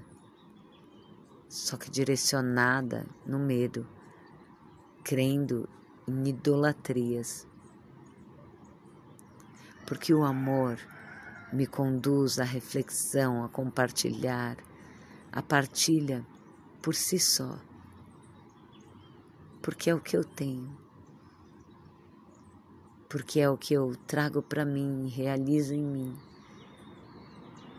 só 1.50 1.76
que 1.76 1.90
direcionada 1.90 3.08
no 3.26 3.40
medo, 3.40 3.88
crendo 5.04 5.68
em 6.08 6.28
idolatrias. 6.28 7.48
Porque 9.86 10.14
o 10.14 10.24
amor 10.24 10.78
me 11.52 11.68
conduz 11.68 12.40
à 12.40 12.44
reflexão, 12.44 13.44
a 13.44 13.50
compartilhar, 13.50 14.58
a 15.32 15.42
partilha 15.42 16.26
por 16.82 16.96
si 16.96 17.20
só. 17.20 17.60
Porque 19.62 19.90
é 19.90 19.96
o 19.96 20.00
que 20.00 20.16
eu 20.16 20.24
tenho 20.24 20.82
porque 23.12 23.42
é 23.42 23.50
o 23.50 23.58
que 23.58 23.74
eu 23.74 23.94
trago 24.08 24.42
para 24.42 24.64
mim, 24.64 25.10
realizo 25.10 25.74
em 25.74 25.84
mim 25.84 26.18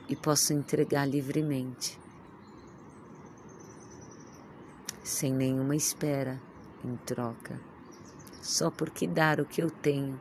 e 0.06 0.14
posso 0.14 0.52
entregar 0.52 1.08
livremente, 1.08 1.98
sem 5.02 5.32
nenhuma 5.32 5.74
espera 5.74 6.38
em 6.84 6.96
troca, 6.98 7.58
só 8.42 8.70
porque 8.70 9.06
dar 9.06 9.40
o 9.40 9.46
que 9.46 9.62
eu 9.62 9.70
tenho 9.70 10.20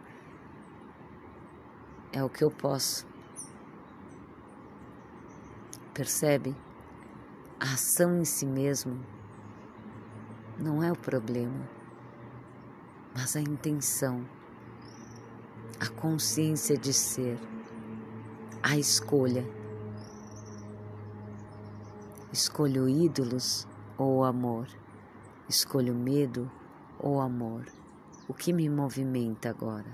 é 2.14 2.24
o 2.24 2.30
que 2.30 2.42
eu 2.42 2.50
posso. 2.50 3.06
Percebe? 5.94 6.56
A 7.60 7.74
ação 7.74 8.18
em 8.22 8.24
si 8.24 8.46
mesmo 8.46 9.06
não 10.58 10.82
é 10.82 10.90
o 10.90 10.96
problema, 10.96 11.70
mas 13.14 13.36
a 13.36 13.42
intenção 13.42 14.26
a 15.82 15.90
consciência 15.90 16.78
de 16.78 16.94
ser, 16.94 17.40
a 18.62 18.78
escolha. 18.78 19.44
Escolho 22.32 22.88
ídolos 22.88 23.68
ou 23.98 24.24
amor? 24.24 24.68
Escolho 25.50 25.96
medo 25.96 26.52
ou 27.00 27.20
amor? 27.20 27.66
O 28.32 28.34
que 28.34 28.54
me 28.54 28.70
movimenta 28.70 29.50
agora? 29.50 29.94